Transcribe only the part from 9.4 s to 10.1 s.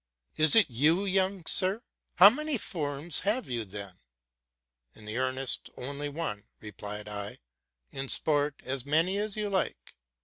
like.